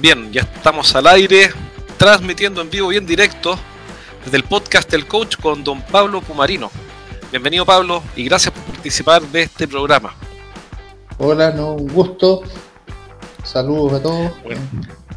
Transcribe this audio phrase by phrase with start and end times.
[0.00, 1.50] Bien, ya estamos al aire,
[1.96, 3.58] transmitiendo en vivo y en directo
[4.24, 6.70] desde el podcast El Coach con don Pablo Pumarino.
[7.30, 10.14] Bienvenido Pablo y gracias por participar de este programa.
[11.18, 12.42] Hola, no, un gusto.
[13.42, 14.32] Saludos a todos.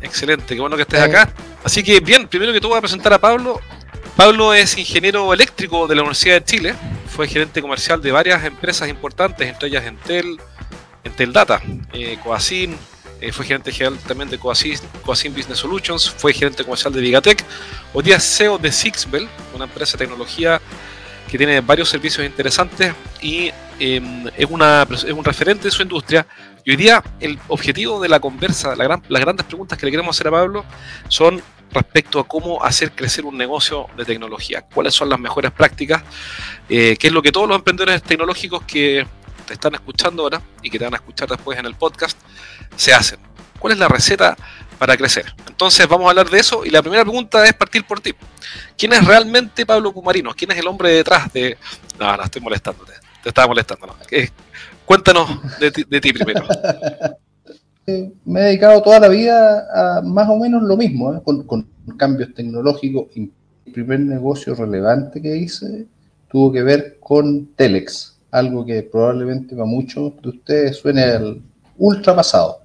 [0.01, 1.31] excelente, qué bueno que estés acá.
[1.63, 3.61] Así que bien, primero que todo voy a presentar a Pablo.
[4.23, 6.75] Pablo es ingeniero eléctrico de la Universidad de Chile,
[7.07, 10.37] fue gerente comercial de varias empresas importantes, entre ellas Entel,
[11.03, 11.59] Entel Data,
[11.91, 12.77] eh, Coacin,
[13.19, 17.43] eh, fue gerente general también de Coacin, Business Solutions, fue gerente comercial de Vigatech,
[17.95, 20.61] hoy día CEO de Sixbel, una empresa de tecnología
[21.27, 26.27] que tiene varios servicios interesantes y em, es, una, es un referente de su industria.
[26.63, 30.15] Y hoy día el objetivo de la conversa, la las grandes preguntas que le queremos
[30.15, 30.63] hacer a Pablo
[31.07, 31.41] son
[31.73, 36.03] respecto a cómo hacer crecer un negocio de tecnología, cuáles son las mejores prácticas,
[36.69, 39.05] eh, qué es lo que todos los emprendedores tecnológicos que
[39.45, 42.17] te están escuchando ahora y que te van a escuchar después en el podcast
[42.75, 43.19] se hacen.
[43.59, 44.35] ¿Cuál es la receta
[44.79, 45.33] para crecer?
[45.47, 48.13] Entonces vamos a hablar de eso y la primera pregunta es partir por ti.
[48.77, 50.33] ¿Quién es realmente Pablo Pumarino?
[50.33, 51.57] ¿Quién es el hombre detrás de...
[51.99, 52.93] No, no, estoy molestándote.
[53.21, 53.87] Te estaba molestando.
[53.87, 53.95] ¿no?
[54.85, 56.45] Cuéntanos de ti, primero.
[58.25, 61.21] Me he dedicado toda la vida a más o menos lo mismo, ¿eh?
[61.23, 61.67] con, con
[61.97, 63.07] cambios tecnológicos.
[63.15, 63.31] El
[63.73, 65.87] primer negocio relevante que hice
[66.29, 71.41] tuvo que ver con Telex, algo que probablemente para muchos de ustedes suene al
[71.77, 72.61] ultra pasado.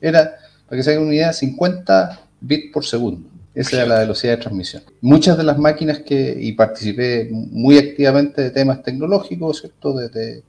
[0.00, 0.34] Era,
[0.66, 3.28] para que se hagan una idea, 50 bits por segundo.
[3.54, 4.82] Esa era la velocidad de transmisión.
[5.00, 9.94] Muchas de las máquinas que, y participé muy activamente de temas tecnológicos, ¿cierto?
[9.94, 10.42] De,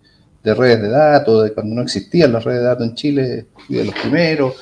[0.46, 3.78] de, redes de datos, de cuando no existían las redes de datos en Chile, fui
[3.78, 4.54] de los primeros.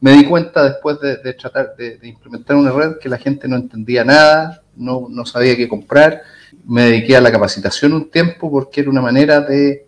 [0.00, 4.04] Me di cuenta después de, tratar de, implementar una red que la gente no entendía
[4.04, 6.22] nada, no, no sabía qué comprar.
[6.66, 9.86] Me dediqué a la capacitación un tiempo porque era una manera de,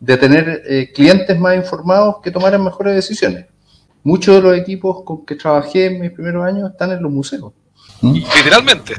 [0.00, 3.46] de tener eh, clientes más informados que tomaran mejores decisiones
[4.02, 7.52] muchos de los equipos con que trabajé en mis primeros años están en los museos.
[8.00, 8.14] ¿Mm?
[8.14, 8.94] Literalmente.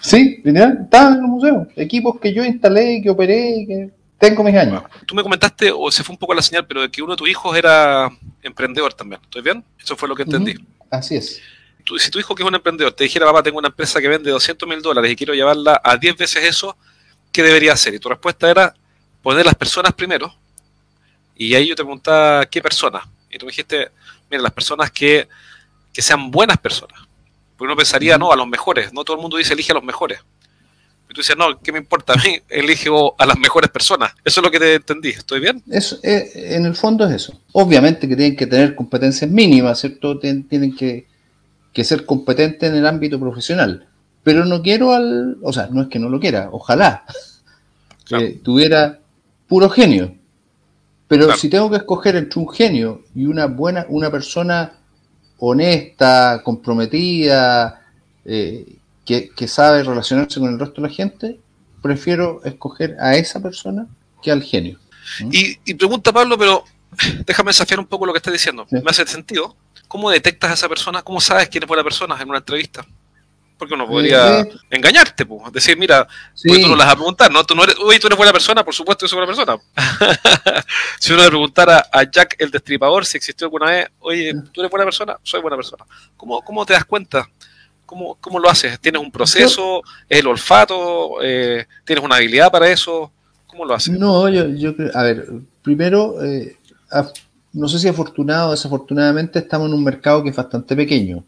[0.00, 1.68] Sí, literalmente, están en los museos.
[1.76, 4.82] Equipos que yo instalé, que operé, que tengo mis años.
[5.06, 7.18] Tú me comentaste, o se fue un poco la señal, pero de que uno de
[7.18, 8.10] tus hijos era
[8.42, 9.20] emprendedor también.
[9.22, 9.64] ¿Estoy bien?
[9.78, 10.54] Eso fue lo que entendí.
[10.90, 11.40] Así es.
[11.98, 14.30] si tu hijo que es un emprendedor te dijera, papá, tengo una empresa que vende
[14.30, 16.76] 200 mil dólares y quiero llevarla a 10 veces eso,
[17.30, 17.94] ¿qué debería hacer?
[17.94, 18.74] Y tu respuesta era
[19.22, 20.34] poner las personas primero.
[21.34, 23.04] Y ahí yo te preguntaba, ¿qué personas?
[23.30, 23.90] Y tú me dijiste,
[24.30, 25.28] mira, las personas que,
[25.92, 27.00] sean buenas personas.
[27.56, 28.92] Porque uno pensaría, no, a los mejores.
[28.92, 30.20] No todo el mundo dice elige a los mejores.
[31.16, 32.12] Tú dices, no, ¿qué me importa?
[32.12, 34.12] A mí elijo a las mejores personas.
[34.22, 35.08] Eso es lo que te entendí.
[35.08, 35.62] ¿Estoy bien?
[35.70, 37.40] Eso, eh, en el fondo es eso.
[37.52, 40.18] Obviamente que tienen que tener competencias mínimas, ¿cierto?
[40.18, 41.06] Tienen que,
[41.82, 43.88] ser competentes en el ámbito profesional.
[44.24, 45.38] Pero no quiero al.
[45.40, 47.06] O sea, no es que no lo quiera, ojalá.
[48.04, 49.00] Que tuviera
[49.48, 50.14] puro genio.
[51.08, 54.70] Pero si tengo que escoger entre un genio y una buena, una persona
[55.38, 57.86] honesta, comprometida,
[58.22, 58.66] eh,
[59.06, 61.40] que, sabe relacionarse con el resto de la gente,
[61.80, 63.86] prefiero escoger a esa persona
[64.22, 64.78] que al genio.
[65.20, 65.30] ¿Mm?
[65.64, 66.64] Y, pregunta Pablo, pero
[67.24, 68.66] déjame desafiar un poco lo que estás diciendo.
[68.70, 69.56] ¿Me hace sentido?
[69.86, 71.02] ¿Cómo detectas a esa persona?
[71.02, 72.84] ¿Cómo sabes quién es buena persona en una entrevista?
[73.56, 75.50] Porque uno podría eh, engañarte, pues.
[75.50, 76.06] decir, mira,
[76.42, 77.42] tú no las vas a preguntar, ¿no?
[77.44, 79.56] Tú no eres, uy, tú eres buena persona, por supuesto que soy buena persona.
[80.98, 84.70] si uno le preguntara a Jack el Destripador si existió alguna vez, oye, ¿tú eres
[84.70, 85.18] buena persona?
[85.22, 85.86] Soy buena persona.
[86.18, 87.26] ¿Cómo, cómo te das cuenta?
[87.86, 88.78] ¿Cómo, ¿Cómo lo haces?
[88.80, 89.82] ¿Tienes un proceso?
[90.08, 91.22] ¿Es el olfato?
[91.22, 93.12] Eh, ¿Tienes una habilidad para eso?
[93.46, 93.98] ¿Cómo lo haces?
[93.98, 95.26] No, yo, yo a ver,
[95.62, 96.58] primero, eh,
[97.52, 101.24] no sé si afortunado o desafortunadamente estamos en un mercado que es bastante pequeño.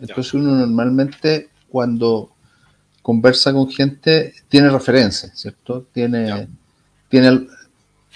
[0.00, 2.30] Entonces uno normalmente cuando
[3.02, 5.86] conversa con gente tiene referencia, ¿cierto?
[5.92, 6.48] Tiene,
[7.08, 7.46] tiene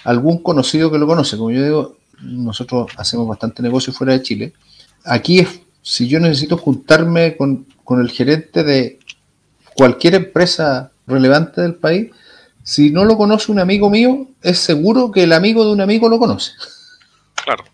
[0.03, 1.37] algún conocido que lo conoce.
[1.37, 4.53] Como yo digo, nosotros hacemos bastante negocio fuera de Chile.
[5.03, 8.99] Aquí es, si yo necesito juntarme con, con el gerente de
[9.75, 12.11] cualquier empresa relevante del país,
[12.63, 16.07] si no lo conoce un amigo mío, es seguro que el amigo de un amigo
[16.07, 16.51] lo conoce.
[17.45, 17.65] Claro.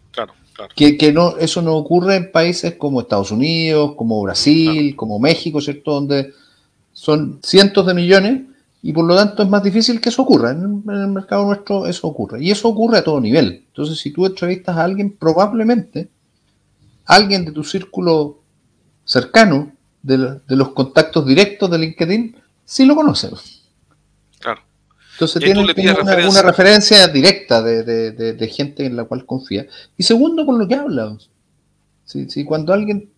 [0.75, 5.94] Que, no, eso no ocurre en países como Estados Unidos, como Brasil, como México, ¿cierto?
[5.94, 6.34] Donde
[6.92, 8.42] son cientos de millones
[8.81, 10.51] y por lo tanto es más difícil que eso ocurra.
[10.51, 12.44] En, el mercado nuestro eso ocurre.
[12.44, 13.63] Y eso ocurre a todo nivel.
[13.68, 16.10] Entonces, si tú entrevistas a alguien, probablemente
[17.06, 18.39] alguien de tu círculo
[19.06, 22.36] cercano, de, de los contactos directos de LinkedIn,
[22.66, 23.30] sí lo conoce.
[25.19, 29.68] Entonces tiene una, referencia directa de, gente en la cual confía.
[29.98, 31.18] Y segundo, con lo que habla.
[32.06, 33.10] Si, cuando alguien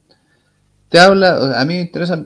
[0.89, 2.25] te habla, a mí me interesa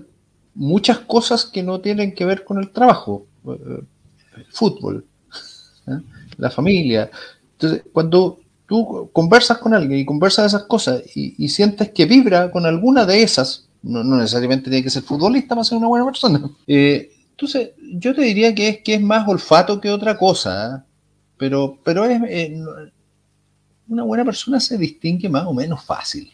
[0.54, 5.06] muchas cosas que no tienen que ver con el trabajo, el fútbol,
[5.88, 6.00] ¿eh?
[6.38, 7.12] la familia.
[7.52, 12.50] Entonces, cuando tú conversas con alguien y conversas de esas cosas y, sientes que vibra
[12.50, 16.42] con alguna de esas, no, necesariamente tiene que ser futbolista para ser una buena persona.
[16.68, 20.84] Eh, entonces, yo te diría que es, que es más olfato que otra cosa, ¿eh?
[21.38, 22.64] pero, pero es, eh,
[23.90, 26.34] una buena persona se distingue más o menos fácil.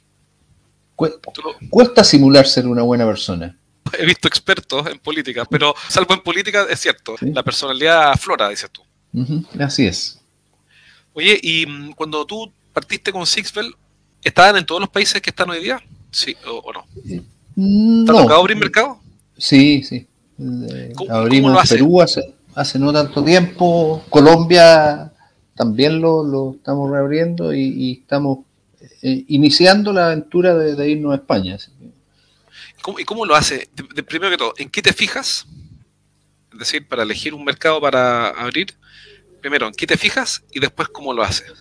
[1.70, 3.58] Cuesta simular ser una buena persona.
[3.98, 8.70] He visto expertos en política, pero salvo en política es cierto, la personalidad aflora, dices
[8.70, 8.84] tú.
[9.60, 10.22] así es.
[11.14, 13.74] Oye, y mm, cuando tú partiste con Sixbell,
[14.24, 15.82] ¿estaban en todos los países que están hoy día?
[16.12, 16.86] ¿Sí o, no?
[18.06, 19.00] ¿Te ha tocado abrir mercado?
[19.38, 20.08] Sí, sí.
[20.40, 24.04] Eh, abrimos Perú hace, hace no tanto tiempo.
[24.10, 25.12] Colombia
[25.56, 28.40] también lo, estamos reabriendo y, estamos
[29.04, 31.58] eh, iniciando la aventura de, irnos a España.
[32.98, 33.70] ¿Y cómo lo hace?
[34.08, 35.46] primero que todo, ¿en qué te fijas?
[36.54, 38.74] Es decir, para elegir un mercado para abrir,
[39.40, 40.44] primero, ¿en qué te fijas?
[40.52, 41.52] Y después, ¿cómo lo haces?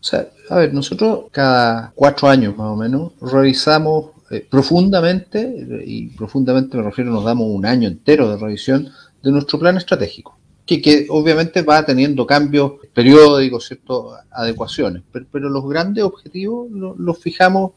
[0.00, 6.08] O sea, a ver, nosotros cada cuatro años más o menos revisamos eh, profundamente, y
[6.08, 8.88] profundamente me refiero, nos damos un año entero de revisión
[9.22, 14.12] de nuestro plan estratégico, que, obviamente va teniendo cambios periódicos, ¿cierto?
[14.30, 17.72] adecuaciones, pero, los grandes objetivos los, fijamos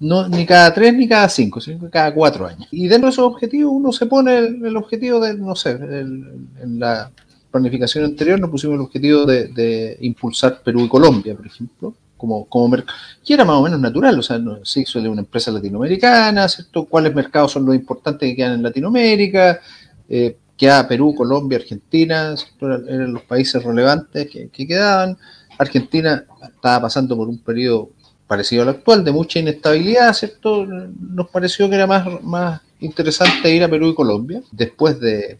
[0.00, 2.68] no ni cada tres ni cada cinco, sino cada cuatro años.
[2.70, 7.10] Y dentro de esos objetivos uno se pone el, objetivo de, no sé, en la
[7.50, 12.68] planificación anterior nos pusimos el objetivo de, impulsar Perú y Colombia, por ejemplo, como, como
[12.68, 16.46] mercado, que era más o menos natural, o sea, no, sí, suele una empresa latinoamericana,
[16.48, 16.84] ¿cierto?
[16.84, 19.60] ¿Cuáles mercados son los importantes que quedan en Latinoamérica?
[20.08, 25.16] Eh, queda Perú, Colombia, Argentina, eran los países relevantes que, quedaban.
[25.56, 27.90] Argentina estaba pasando por un periodo
[28.26, 30.66] parecido al actual, de mucha inestabilidad, ¿cierto?
[30.66, 34.42] Nos pareció que era más, más interesante ir a Perú y Colombia.
[34.50, 35.38] Después de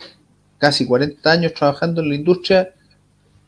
[0.56, 2.72] casi 40 años trabajando en la industria,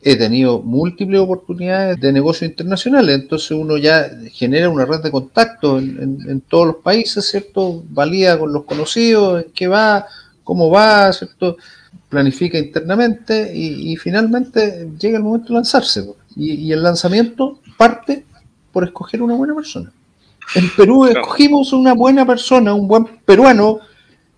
[0.03, 5.77] he tenido múltiples oportunidades de negocios internacionales, entonces uno ya genera una red de contacto
[5.77, 7.83] en, todos los países, ¿cierto?
[7.89, 10.05] Valía con los conocidos, en qué va,
[10.43, 11.57] cómo va, ¿cierto?
[12.09, 16.03] Planifica internamente y, finalmente llega el momento de lanzarse.
[16.35, 18.25] Y, el lanzamiento parte
[18.71, 19.91] por escoger una buena persona.
[20.55, 23.79] En Perú escogimos una buena persona, un buen peruano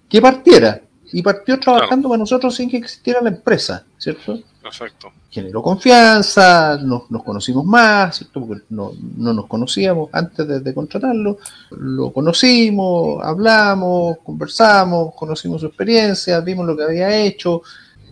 [0.09, 0.82] que partiera
[1.13, 4.39] y partió trabajando para nosotros sin que existiera la empresa, ¿cierto?
[4.61, 5.11] Perfecto.
[5.29, 8.45] Generó confianza, nos, conocimos más, ¿cierto?
[8.45, 11.37] Porque no, nos conocíamos antes de, contratarlo.
[11.69, 17.61] Lo conocimos, hablamos, conversamos, conocimos su experiencia, vimos lo que había hecho,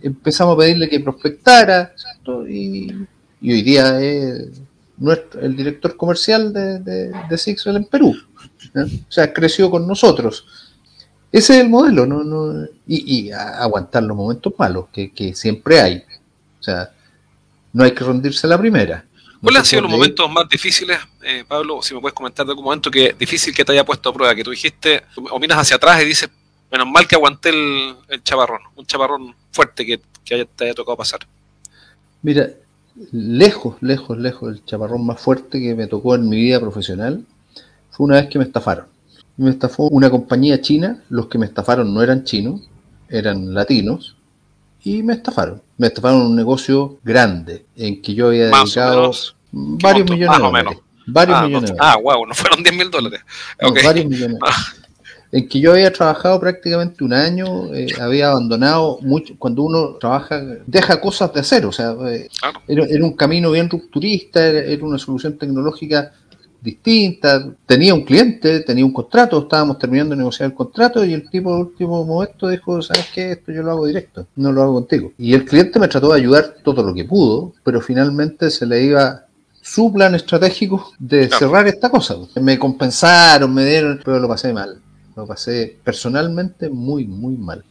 [0.00, 2.46] empezamos a pedirle que prospectara, ¿cierto?
[2.46, 3.06] Y,
[3.42, 4.60] hoy día es
[4.96, 7.12] nuestro, el director comercial de, de,
[7.66, 8.14] en Perú.
[8.76, 10.46] O sea, creció con nosotros.
[11.32, 12.22] Ese es el modelo, ¿no?
[12.22, 16.04] no y, aguantar los momentos malos, que, siempre hay.
[16.60, 16.90] O sea,
[17.72, 19.06] no hay que rendirse a la primera.
[19.40, 21.82] ¿Cuáles han sido los momentos más difíciles, eh, Pablo?
[21.82, 24.34] Si me puedes comentar de algún momento que difícil que te haya puesto a prueba,
[24.34, 26.30] que tú dijiste, o miras hacia atrás y dices,
[26.70, 31.26] menos mal que aguanté el, chaparrón, un chaparrón fuerte que, que te haya tocado pasar.
[32.20, 32.50] Mira,
[33.10, 37.24] lejos, lejos, lejos, el chaparrón más fuerte que me tocó en mi vida profesional
[37.90, 38.91] fue una vez que me estafaron.
[39.42, 42.60] Me estafó una compañía china, los que me estafaron no eran chinos,
[43.08, 44.16] eran latinos,
[44.84, 45.60] y me estafaron.
[45.78, 49.10] Me estafaron un negocio grande en que yo había dedicado
[49.52, 50.78] varios millones de dólares.
[51.06, 53.20] Varios ah, millones Ah, wow, no fueron 10 mil dólares.
[53.84, 54.38] varios millones.
[55.32, 60.40] en que yo había trabajado prácticamente un año, eh, había abandonado mucho, cuando uno trabaja,
[60.66, 62.28] deja cosas de hacer, o sea, eh,
[62.68, 66.12] era, un camino bien rupturista, era, una solución tecnológica
[66.62, 71.28] distinta, tenía un cliente, tenía un contrato, estábamos terminando de negociar el contrato y el
[71.28, 73.32] tipo de último momento dijo, ¿sabes qué?
[73.32, 75.12] Esto yo lo hago directo, no lo hago contigo.
[75.18, 78.84] Y el cliente me trató de ayudar todo lo que pudo, pero finalmente se le
[78.84, 79.26] iba
[79.60, 82.16] su plan estratégico de cerrar esta cosa.
[82.40, 84.80] Me compensaron, me dieron, pero lo pasé mal.
[85.16, 87.64] Lo pasé personalmente muy, muy mal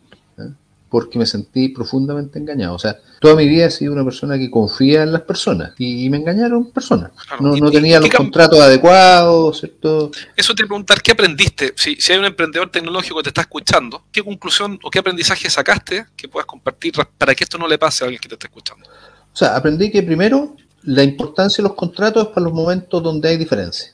[0.92, 2.76] porque me sentí profundamente engañado.
[2.76, 6.10] O sea, toda mi vida he sido una persona que confía en las personas y,
[6.10, 7.12] me engañaron personas.
[7.40, 10.12] No, no tenía los contratos adecuados, ¿cierto?
[10.36, 11.74] Eso te preguntar, ¿qué aprendiste?
[11.78, 15.50] Si, si hay un emprendedor tecnológico que te está escuchando, ¿qué conclusión o qué aprendizaje
[15.50, 18.48] sacaste que puedas compartir para que esto no le pase a alguien que te está
[18.48, 18.86] escuchando?
[19.34, 23.30] O sea, aprendí que primero la importancia de los contratos es para los momentos donde
[23.30, 23.94] hay diferencia.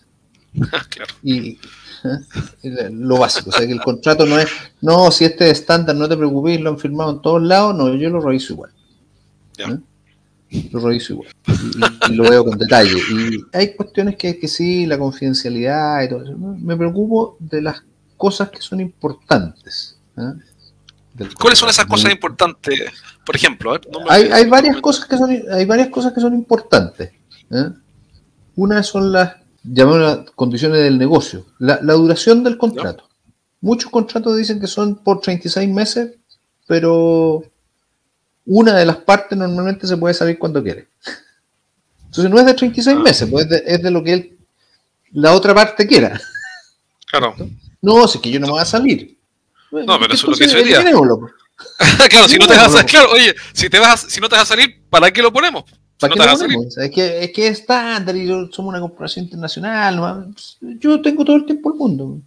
[0.89, 1.13] claro.
[1.23, 1.59] Y,
[2.91, 4.47] lo básico, o sea que el contrato no es,
[4.81, 7.93] no, si este es estándar, no te preocupes, lo han firmado en todos lados, no,
[7.95, 8.71] yo lo reviso igual.
[9.57, 9.79] ¿eh?
[10.71, 11.29] Lo reviso igual.
[12.09, 12.97] Y, lo veo con detalle.
[12.97, 16.37] Y hay cuestiones que, que sí, la confidencialidad y todo eso.
[16.37, 17.83] Me preocupo de las
[18.15, 19.97] cosas que son importantes.
[20.17, 20.33] ¿eh?
[21.39, 22.91] ¿Cuáles son esas cosas importantes?
[23.25, 27.11] Por ejemplo, hay, varias cosas que son, hay varias cosas que son importantes.
[27.51, 27.69] ¿eh?
[28.55, 29.35] Una son las
[29.67, 33.07] llamadas condiciones del negocio, la, duración del contrato.
[33.61, 36.11] Muchos contratos dicen que son por 36 meses,
[36.67, 37.43] pero
[38.45, 40.87] una de las partes normalmente se puede salir cuando quiere.
[42.05, 42.99] Entonces no es de 36 ah.
[43.01, 44.37] meses, pues es de, lo que él,
[45.11, 46.19] la otra parte quiera.
[47.07, 47.35] Claro.
[47.81, 49.17] No, si es que yo no me voy a salir.
[49.71, 50.81] No, pero eso es lo que sería.
[52.09, 54.35] claro, si no te vas a salir, claro, oye, si, te vas si no te
[54.35, 55.63] vas a salir, ¿para qué lo ponemos?
[55.99, 56.77] ¿Para qué lo ponemos?
[56.77, 60.33] Es que, es que es estándar y somos una corporación internacional.
[60.79, 62.21] Yo tengo todo el tiempo el mundo.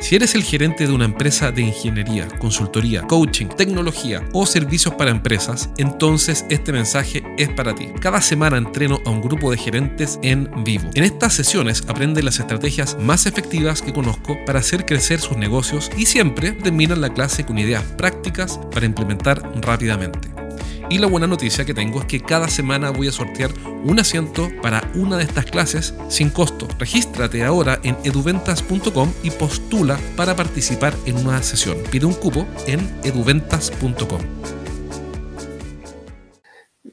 [0.00, 5.10] Si eres el gerente de una empresa de ingeniería, consultoría, coaching, tecnología o servicios para
[5.10, 7.88] empresas, entonces este mensaje es para ti.
[8.00, 10.88] Cada semana entreno a un grupo de gerentes en vivo.
[10.94, 15.90] En estas sesiones aprenden las estrategias más efectivas que conozco para hacer crecer sus negocios
[15.96, 20.47] y siempre terminan la clase con ideas prácticas para implementar rápidamente.
[20.90, 23.50] Y la buena noticia que tengo es que cada semana voy a sortear
[23.84, 26.66] un asiento para una de estas clases sin costo.
[26.78, 31.76] Regístrate ahora en eduventas.com y postula para participar en una sesión.
[31.90, 34.20] Pide un cupo en eduventas.com.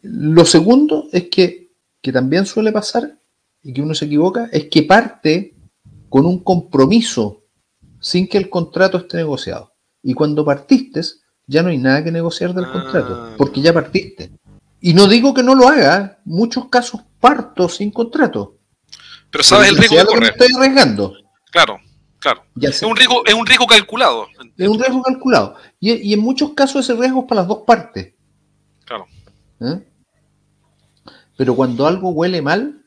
[0.02, 1.72] Lo segundo es que,
[2.02, 3.18] que también suele pasar
[3.64, 5.56] y que uno se equivoca, es que parte
[6.10, 7.46] con un compromiso
[8.02, 9.72] sin que el contrato esté negociado.
[10.04, 11.02] Y cuando partiste,
[11.48, 13.36] ya no hay nada que negociar del contrato, ah.
[13.38, 14.32] porque ya partiste.
[14.82, 18.58] Y no digo que no lo haga, muchos casos parto sin contrato.
[19.32, 21.14] Pero sabes el riesgo que estoy arriesgando.
[21.52, 21.80] Claro,
[22.20, 22.44] claro.
[22.62, 24.28] Es un, riesgo, es un riesgo calculado.
[24.58, 25.56] Es un riesgo calculado.
[25.80, 28.14] Y, en muchos casos ese riesgo es para las dos partes.
[28.86, 29.08] Claro.
[29.60, 29.86] ¿Eh?
[31.38, 32.86] Pero cuando algo huele mal,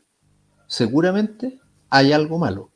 [0.67, 1.59] seguramente
[1.91, 2.71] hay algo malo.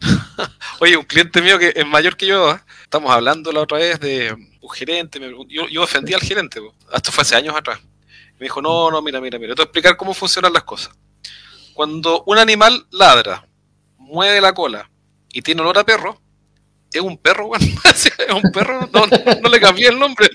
[0.82, 2.60] Oye, un cliente mío que es mayor que yo, ¿eh?
[2.82, 6.60] estamos hablando la otra vez de un gerente, yo, ofendí al gerente,
[6.92, 7.78] hasta fue hace años atrás.
[8.32, 10.92] Me dijo, no, no, mira, mira, mira, te voy a explicar cómo funcionan las cosas.
[11.72, 13.46] Cuando un animal ladra,
[13.96, 14.90] mueve la cola
[15.32, 16.20] y tiene olor a perro,
[16.92, 19.06] es un perro, bueno, es un perro, no,
[19.40, 20.30] no le cambié el nombre.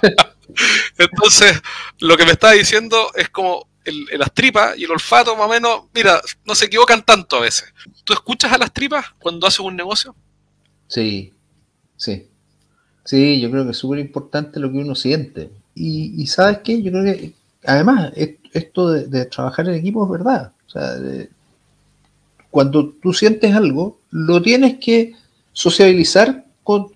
[0.96, 1.60] Entonces,
[1.98, 5.50] lo que me está diciendo es como el, las tripas y el olfato, más o
[5.50, 7.72] menos, mira, no se equivocan tanto a veces.
[8.04, 10.14] ¿Tú escuchas a las tripas cuando haces un negocio?
[10.88, 11.32] Sí,
[11.96, 12.28] sí.
[13.04, 15.50] Sí, yo creo que es súper importante lo que uno siente.
[15.74, 16.82] Y, ¿sabes qué?
[16.82, 18.12] Yo creo que, además,
[18.52, 20.52] esto de, trabajar en equipo es verdad.
[20.66, 20.96] O sea,
[22.50, 25.12] cuando tú sientes algo, lo tienes que
[25.52, 26.88] sociabilizar con,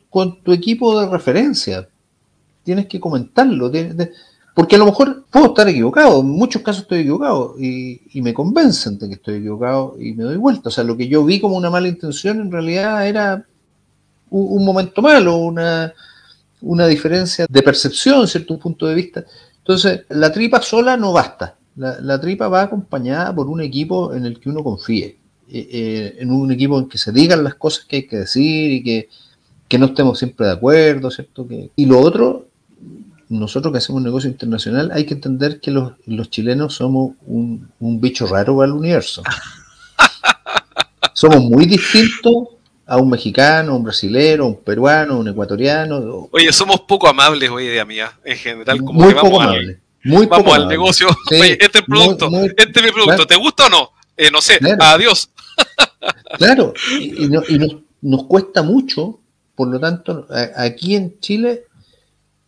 [0.43, 1.89] tu equipo de referencia.
[2.65, 3.71] Tienes que comentarlo.
[4.61, 8.99] Porque a lo mejor puedo estar equivocado, en muchos casos estoy equivocado y, me convencen
[8.99, 10.69] de que estoy equivocado y me doy vuelta.
[10.69, 13.47] O sea, lo que yo vi como una mala intención en realidad era
[14.29, 15.95] un, momento malo, una,
[16.61, 19.25] una diferencia de percepción, cierto punto de vista.
[19.57, 21.57] Entonces, la tripa sola no basta.
[21.77, 25.17] La, tripa va acompañada por un equipo en el que uno confíe,
[25.51, 28.73] eh, eh, en un equipo en que se digan las cosas que hay que decir
[28.73, 29.09] y que,
[29.79, 31.49] no estemos siempre de acuerdo, ¿cierto?
[31.49, 32.50] Que, y lo otro,
[33.31, 35.95] nosotros que hacemos negocio internacional, hay que entender que los,
[36.31, 39.23] chilenos somos un, un bicho raro para el universo.
[41.15, 42.49] somos muy distintos
[42.91, 46.29] a un mexicano, un brasilero, un peruano, un ecuatoriano.
[46.33, 49.79] Oye, somos poco amables hoy día, mía, en general, como muy que poco amables.
[50.03, 51.07] Muy vamos al negocio.
[51.31, 53.91] Oye, este es producto, este es mi producto, ¿te gusta o no?
[54.17, 55.31] Eh, no sé, adiós.
[56.39, 59.21] claro, y, nos, cuesta mucho,
[59.55, 61.67] por lo tanto, aquí en Chile,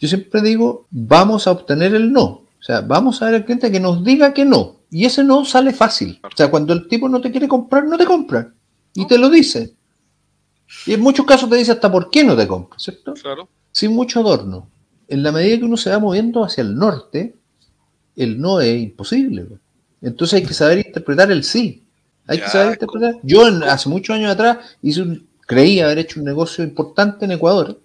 [0.02, 2.24] yo siempre digo, vamos a obtener el no.
[2.24, 4.80] O sea, vamos a ver al cliente que nos diga que no.
[4.90, 6.18] Y ese no sale fácil.
[6.24, 8.52] O sea, cuando el tipo no te quiere comprar, no te compra.
[8.94, 9.74] Y te lo dice.
[10.86, 13.14] Y en muchos casos te dice hasta por qué no te compras, ¿cierto?
[13.14, 13.48] Claro.
[13.70, 14.68] Sin mucho adorno.
[15.06, 17.36] En la medida que uno se va moviendo hacia el norte,
[18.16, 19.46] el no es imposible.
[20.00, 21.84] Entonces hay que saber interpretar el sí.
[22.26, 23.20] Hay que saber interpretar.
[23.22, 27.80] Yo hace muchos años atrás hice un, creí haber hecho un negocio importante en Ecuador.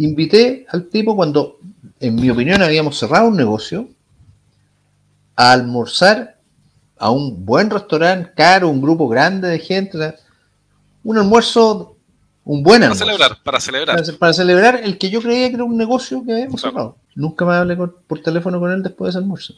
[0.00, 1.58] Invité al tipo cuando,
[1.98, 3.88] en mi opinión, habíamos cerrado un negocio
[5.36, 6.38] a almorzar
[6.98, 10.14] a un buen restaurante caro, un grupo grande de gente
[11.02, 11.96] un almuerzo,
[12.44, 13.04] un buen almuerzo.
[13.04, 14.18] Para celebrar, para celebrar.
[14.18, 16.96] Para, celebrar el que yo creía que era un negocio que habíamos cerrado.
[17.14, 19.54] Nunca me hablé por teléfono con él después de ese almuerzo.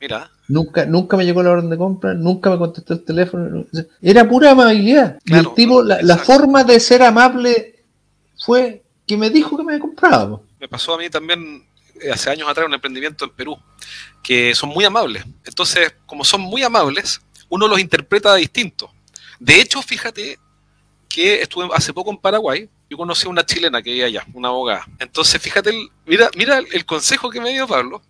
[0.00, 0.30] Mira.
[0.48, 3.64] Nunca, nunca me llegó la orden de compra, nunca me contestó el teléfono.
[4.00, 5.18] Era pura amabilidad.
[5.24, 7.84] y el tipo, la, forma de ser amable
[8.38, 10.40] fue que me dijo que me compraba.
[10.58, 11.66] Me pasó a mí también
[12.00, 13.58] eh, hace años atrás un emprendimiento en Perú,
[14.22, 15.24] que son muy amables.
[15.44, 18.90] Entonces, como son muy amables, uno los interpreta distinto.
[19.38, 20.38] De hecho, fíjate
[21.08, 24.48] que estuve hace poco en Paraguay yo conocí a una chilena que vivía allá, una
[24.48, 24.86] abogada.
[24.98, 28.00] Entonces, fíjate, el, mira, mira el consejo que me dio Pablo.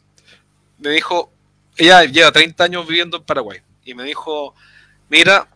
[0.79, 1.33] Me dijo,
[1.77, 4.55] ella lleva 30 años viviendo en Paraguay, y me dijo,
[5.09, 5.49] mira,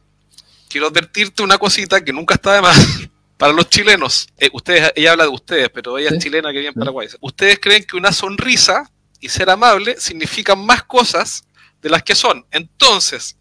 [0.68, 2.78] quiero advertirte una cosita que nunca está de más.
[3.40, 6.68] Para los chilenos, eh, ustedes, ella habla de ustedes, pero ella es chilena que vive
[6.68, 7.08] en Paraguay.
[7.22, 11.46] Ustedes creen que una sonrisa y ser amable significan más cosas
[11.80, 12.44] de las que son.
[12.50, 13.38] Entonces,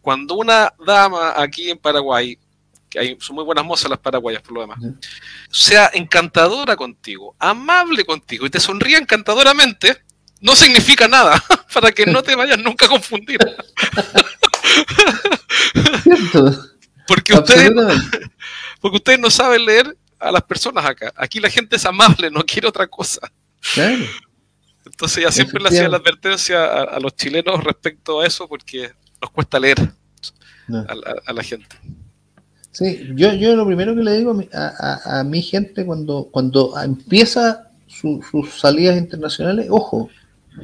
[0.00, 2.36] cuando una dama aquí en Paraguay,
[2.90, 4.80] que hay, son muy buenas mozas las paraguayas por lo demás,
[5.52, 10.02] sea encantadora contigo, amable contigo y te sonría encantadoramente,
[10.40, 11.40] no significa nada
[11.72, 13.38] para que no te vayas nunca a confundir.
[17.08, 17.72] Porque ustedes,
[18.80, 21.12] porque ustedes no saben leer a las personas acá.
[21.16, 23.30] Aquí la gente es amable, no quiere otra cosa.
[24.84, 29.30] Entonces ya siempre le hacía la advertencia a, los chilenos respecto a eso porque nos
[29.30, 29.78] cuesta leer
[31.26, 31.76] a, la gente.
[32.72, 38.54] Sí, yo, yo lo primero que le digo a, mi gente cuando, cuando empieza sus
[38.58, 40.10] salidas internacionales, ojo,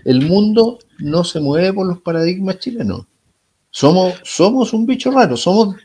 [0.05, 3.07] el mundo no se mueve por los paradigmas chilenos.
[3.71, 5.77] Somos, somos un bicho raro, somos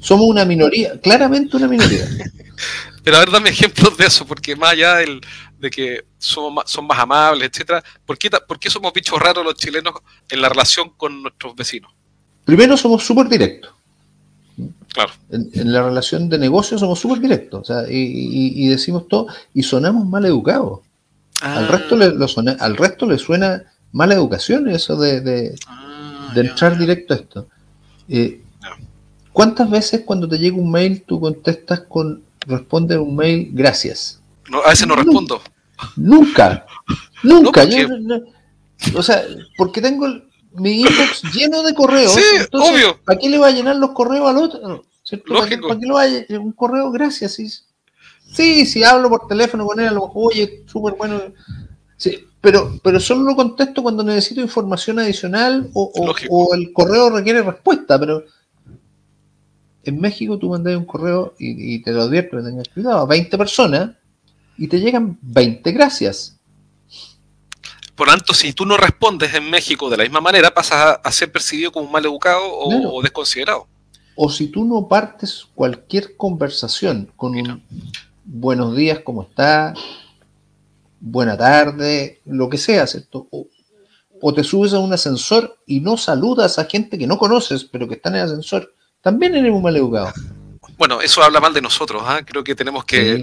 [0.00, 2.06] somos una minoría, claramente una minoría.
[3.04, 5.20] Pero a ver, dame ejemplos de eso, porque más allá del,
[5.58, 9.44] de que somos más, son más amables, etcétera, ¿por qué, ¿por qué somos bichos raros
[9.44, 9.94] los chilenos
[10.28, 11.92] en la relación con nuestros vecinos?
[12.44, 13.72] Primero somos súper directos.
[14.92, 15.12] Claro.
[15.30, 20.06] En, la relación de negocio somos súper directos, o sea, y, decimos todo, y sonamos
[20.06, 20.80] mal educados.
[21.40, 21.68] Al, ah.
[21.68, 23.62] resto le, al resto le suena
[23.92, 27.48] mala educación eso de, de, ah, entrar directo a esto.
[28.08, 28.42] Eh,
[29.40, 34.20] ¿Cuántas veces cuando te llega un mail tú contestas con responde un mail gracias?
[34.50, 35.40] No, a veces no respondo.
[35.96, 36.66] Nunca,
[37.22, 37.66] nunca.
[38.94, 39.24] o sea,
[39.56, 40.08] porque tengo
[40.52, 42.12] mi inbox lleno de correos.
[42.12, 42.20] Sí,
[42.52, 43.00] obvio.
[43.02, 44.84] ¿Para qué le va a llenar los correos al otro?
[45.24, 45.68] Lógico.
[45.68, 47.32] ¿Para qué, le va a llenar un correo gracias?
[47.32, 47.48] Sí,
[48.30, 51.18] sí, si hablo por teléfono con él, a lo mejor, oye, súper bueno.
[51.96, 57.42] Sí, pero, pero solo lo contesto cuando necesito información adicional o, o el correo requiere
[57.42, 58.22] respuesta, pero
[59.84, 63.38] en México tú mandas un correo y, te lo advierto que tengas cuidado a 20
[63.38, 63.90] personas
[64.58, 66.36] y te llegan 20 gracias.
[67.94, 71.30] Por tanto, si tú no respondes en México de la misma manera, pasas a, ser
[71.30, 73.66] percibido como mal educado o, desconsiderado.
[74.16, 77.62] O si tú no partes cualquier conversación con un
[78.24, 79.74] buenos días, ¿cómo está?
[80.98, 83.28] Buena tarde, lo que sea, ¿cierto?
[83.30, 83.46] O,
[84.20, 87.88] o te subes a un ascensor y no saludas a gente que no conoces, pero
[87.88, 90.12] que está en el ascensor también eres mal educado.
[90.76, 92.22] Bueno, eso habla mal de nosotros, ¿ah?
[92.24, 93.22] creo que tenemos que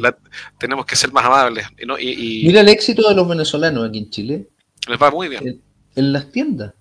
[0.59, 1.65] tenemos que ser más amables.
[1.99, 4.49] Y, Mira el éxito de los venezolanos aquí en Chile.
[4.87, 5.61] Les va muy bien.
[5.95, 6.73] En, las tiendas.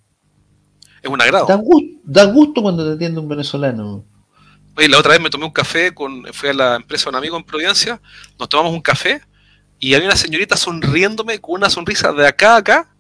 [1.03, 1.47] Es un agrado.
[2.05, 4.05] Da, gusto, cuando te atiende un venezolano.
[4.77, 7.17] Oye, la otra vez me tomé un café, con, fui a la empresa de un
[7.17, 7.99] amigo en Providencia,
[8.39, 9.23] nos tomamos un café
[9.79, 12.91] y había una señorita sonriéndome con una sonrisa de acá a acá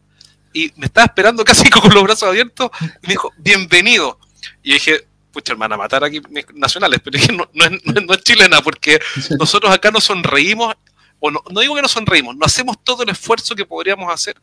[0.55, 2.71] y me estaba esperando casi con los brazos abiertos
[3.03, 4.19] y me dijo, bienvenido.
[4.63, 6.19] Y dije, pucha, hermana, matar aquí
[6.55, 8.99] nacionales, pero es no, no, es, chilena, porque
[9.39, 10.75] nosotros acá nos sonreímos,
[11.21, 14.37] o no, digo que nos sonreímos, no hacemos todo el esfuerzo que podríamos hacer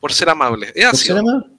[0.00, 0.72] por ser amables.
[0.74, 1.12] ¿Es así?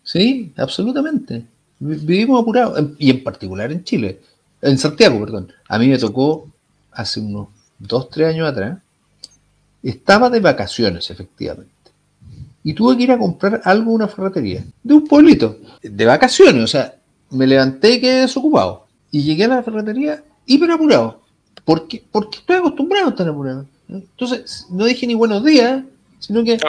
[0.03, 1.45] Sí, absolutamente.
[1.77, 4.19] Vivimos apurados, y en particular en Chile,
[4.63, 5.53] en Santiago, perdón.
[5.67, 6.49] A mí me tocó
[6.91, 8.79] hace unos dos, tres años atrás,
[9.83, 11.71] estaba de vacaciones, efectivamente.
[12.63, 16.63] Y tuve que ir a comprar algo a una ferretería, de un pueblito, de vacaciones,
[16.63, 16.95] o sea,
[17.31, 18.87] me levanté y quedé desocupado.
[19.09, 21.21] Y llegué a la ferretería hiper apurado.
[21.65, 23.65] Porque, porque estoy acostumbrado a estar apurado.
[23.87, 25.83] Entonces, no dije ni buenos días,
[26.19, 26.59] sino que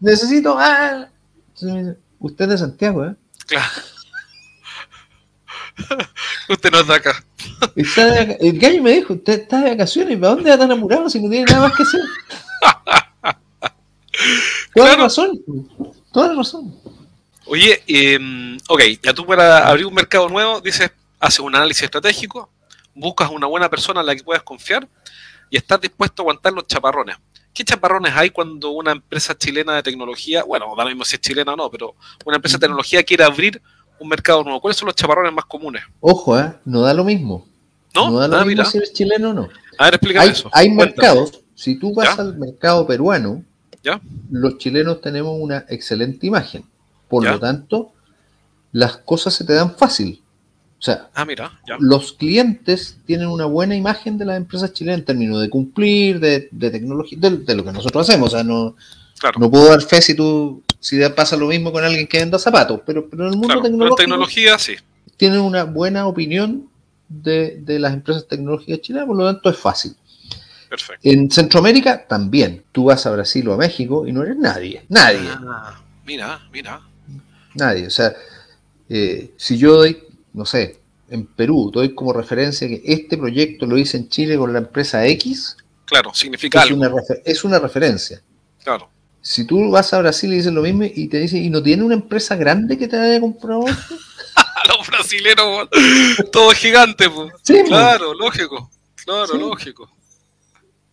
[0.00, 0.56] necesito.
[0.58, 1.08] Ah,
[2.20, 3.14] usted es de Santiago, ¿eh?
[3.46, 3.68] Claro.
[6.48, 7.24] usted no está acá.
[8.40, 11.28] el gallo me dijo: Usted está de vacaciones, ¿para dónde va tan apurado si no
[11.30, 12.00] tiene nada más que hacer?
[14.74, 15.40] Toda la razón.
[16.12, 16.74] Toda la razón.
[17.48, 22.50] Oye, eh, ok, ya tú para abrir un mercado nuevo, dices, haces un análisis estratégico,
[22.94, 24.86] buscas una buena persona en la que puedas confiar
[25.48, 27.16] y estás dispuesto a aguantar los chaparrones.
[27.54, 31.22] ¿Qué chaparrones hay cuando una empresa chilena de tecnología, bueno, da lo mismo si es
[31.22, 31.94] chilena o no, pero
[32.26, 33.62] una empresa de tecnología quiere abrir
[33.98, 34.60] un mercado nuevo?
[34.60, 35.82] ¿Cuáles son los chaparrones más comunes?
[36.00, 36.52] Ojo, ¿eh?
[36.66, 37.48] no da lo mismo.
[37.94, 39.48] No, no da lo ah, mismo si eres chileno o no.
[39.78, 40.50] A ver, explícame hay, eso.
[40.52, 43.42] Hay mercados, si tú vas al mercado peruano,
[43.82, 44.00] ¿Ya?
[44.30, 46.62] los chilenos tenemos una excelente imagen
[47.08, 47.92] por lo tanto,
[48.72, 50.22] las cosas se te dan fácil.
[50.78, 55.04] O sea, ah, mira, los clientes tienen una buena imagen de las empresas chilenas en
[55.06, 58.28] términos de cumplir, de, tecnología, de, lo que nosotros hacemos.
[58.28, 58.76] O sea, no,
[59.38, 62.80] no puedo dar fe si tú si pasa lo mismo con alguien que venda zapatos,
[62.86, 64.76] pero, pero en el mundo tecnológico, tecnología sí.
[65.16, 66.68] tienen una buena opinión
[67.08, 69.96] de, las empresas tecnológicas chilenas, por lo tanto es fácil.
[70.68, 71.00] Perfecto.
[71.02, 72.62] En Centroamérica también.
[72.72, 74.84] Tú vas a Brasil o a México y no eres nadie.
[74.88, 75.28] Nadie.
[75.30, 76.82] Ah, mira, mira.
[77.58, 77.86] Nadie.
[77.86, 78.14] O sea,
[78.88, 79.98] eh, si yo doy,
[80.32, 80.78] no sé,
[81.10, 85.06] en Perú doy como referencia que este proyecto lo hice en Chile con la empresa
[85.06, 86.80] X, Claro, significa es algo.
[86.80, 86.92] una,
[87.24, 88.20] es una referencia.
[88.62, 88.90] Claro.
[89.22, 91.82] Si tú vas a Brasil y dices lo mismo y te dicen, ¿y no tiene
[91.82, 93.64] una empresa grande que te haya comprado
[94.68, 95.68] los brasileros, weón,
[96.30, 97.32] todo gigante, pues.
[97.42, 97.62] Sí.
[97.66, 98.70] Claro, lógico.
[99.04, 99.38] Claro, Sí.
[99.38, 99.90] lógico.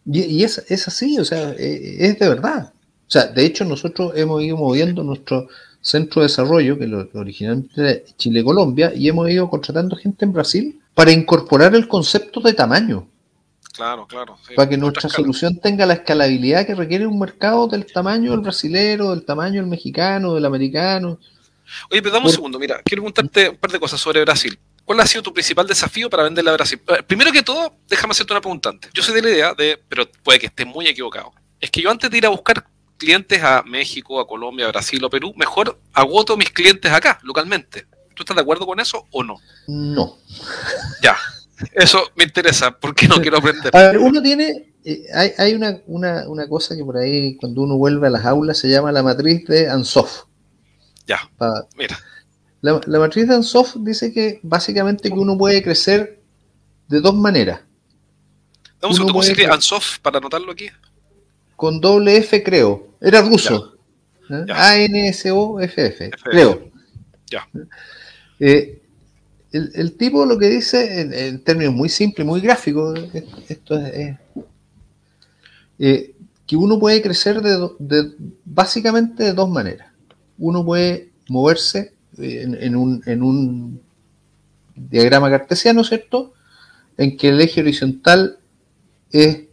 [0.06, 2.72] Y, y es, es así, o sea, eh, es de verdad.
[3.08, 5.48] O sea, de hecho nosotros hemos ido moviendo nuestro
[5.86, 10.82] centro de desarrollo, que lo, originalmente era Chile-Colombia, y hemos ido contratando gente en Brasil
[10.96, 13.08] para incorporar el concepto de tamaño,
[13.74, 14.38] Claro, claro.
[14.48, 14.54] sí.
[14.56, 19.12] para que nuestra solución tenga la escalabilidad que requiere un mercado del tamaño del brasilero,
[19.12, 21.20] del tamaño del mexicano, del americano.
[21.92, 24.58] Oye, pero dame un segundo, mira, quiero preguntarte un par de cosas sobre Brasil.
[24.86, 26.80] ¿Cuál ha sido tu principal desafío para venderla a Brasil?
[26.88, 28.92] Eh, Primero que todo, déjame hacerte una pregunta antes.
[28.94, 31.34] Yo soy de la idea de, pero puede que esté muy equivocado.
[31.60, 32.66] Es que yo antes de ir a buscar
[32.98, 37.88] clientes a México, a Colombia, a Brasil o Perú, mejor agoto mis clientes acá, localmente.
[38.16, 39.36] ¿Tú estás de acuerdo con eso o no?
[39.68, 40.18] No.
[41.02, 41.18] Ya,
[41.74, 43.76] eso me interesa, porque no quiero aprender.
[43.76, 47.62] A ver, uno tiene, eh, hay, hay una, una, una cosa que por ahí cuando
[47.64, 50.24] uno vuelve a las aulas se llama la matriz de Ansoff.
[51.06, 51.20] Ya,
[51.78, 52.00] mira,
[52.62, 56.22] La, la matriz de Ansoff dice que básicamente que uno puede crecer
[56.88, 57.60] de dos maneras.
[58.80, 60.70] dame un segundo, ¿cómo se puede- Ansoff para anotarlo aquí?
[61.56, 62.88] Con doble F creo.
[63.02, 63.78] Era ruso.
[64.30, 64.46] ¿eh?
[64.52, 66.12] A-N-S-O-F-F.
[66.24, 66.70] Creo.
[67.30, 67.48] Ya.
[68.40, 68.82] Eh,
[69.52, 73.78] el, el tipo lo que dice en, en términos muy simples, muy gráficos, eh, esto
[73.78, 74.18] es,
[75.80, 76.16] eh,
[76.46, 78.14] que uno puede crecer de,
[78.44, 79.88] básicamente de dos maneras.
[80.38, 83.82] Uno puede moverse eh, en, en un, en un
[84.76, 86.34] diagrama cartesiano, ¿cierto?
[86.98, 88.38] En que el eje horizontal
[89.12, 89.45] es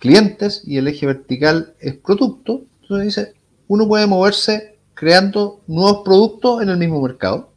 [0.00, 2.64] clientes y el eje vertical es producto.
[2.82, 3.34] Entonces dice,
[3.68, 7.52] uno puede moverse creando nuevos productos en el mismo mercado,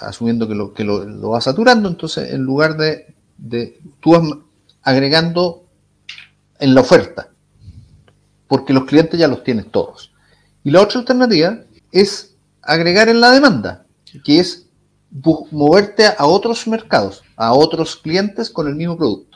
[0.00, 3.14] asumiendo que lo, que va saturando, entonces en lugar de,
[4.00, 4.14] tú
[4.82, 5.64] agregando
[6.58, 7.30] en la oferta,
[8.46, 10.12] porque los clientes ya los tienes todos.
[10.62, 11.60] Y la otra alternativa
[11.92, 13.86] es agregar en la demanda,
[14.24, 14.66] que es
[15.50, 19.35] moverte a otros mercados, a otros clientes con el mismo producto.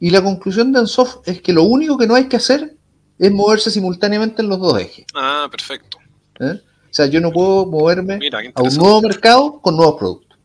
[0.00, 2.76] Y la conclusión de Ansoff es que lo único que no hay que hacer
[3.18, 5.06] es moverse simultáneamente en los dos ejes.
[5.14, 5.98] Ah, perfecto.
[6.40, 6.60] ¿eh?
[6.62, 10.38] O sea, yo no puedo moverme Mira, a un nuevo mercado con nuevos productos.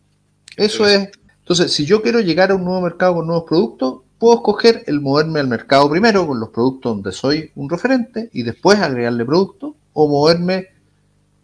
[0.58, 1.10] Eso es.
[1.40, 5.02] Entonces, si yo quiero llegar a un nuevo mercado con nuevos productos, puedo escoger el
[5.02, 9.74] moverme al mercado primero con los productos donde soy un referente y después agregarle productos,
[9.94, 10.68] o moverme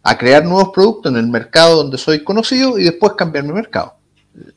[0.02, 3.94] a crear nuevos productos en el mercado donde soy conocido y después cambiar mi mercado.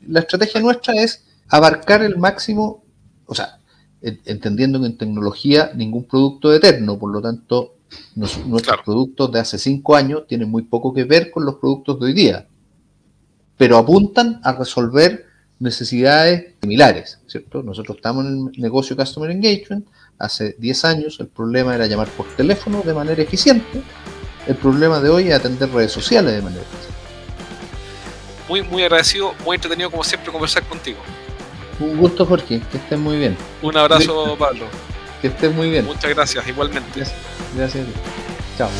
[0.06, 2.83] La estrategia nuestra es abarcar el máximo,
[3.26, 3.58] o sea,
[4.02, 7.74] en- entendiendo que en tecnología ningún producto es eterno, por lo tanto,
[8.16, 8.82] nos- nuestros Claro.
[8.84, 12.12] productos de hace cinco años tienen muy poco que ver con los productos de hoy
[12.12, 12.46] día,
[13.56, 15.26] pero apuntan a resolver
[15.60, 17.62] necesidades similares, ¿cierto?
[17.62, 19.86] Nosotros estamos en el negocio Customer Engagement,
[20.18, 23.80] hace 10 años el problema era llamar por teléfono de manera eficiente,
[24.46, 26.94] el problema de hoy es atender redes sociales de manera eficiente.
[28.48, 30.98] Muy, muy agradecido, muy entretenido como siempre conversar contigo.
[31.80, 34.66] Un gusto, Jorge, que estés muy bien, Un abrazo, Pablo.
[35.20, 35.84] que estés muy bien.
[35.84, 36.88] Muchas gracias, igualmente.
[36.94, 37.16] Gracias,
[37.56, 37.86] gracias.
[38.56, 38.70] Chao.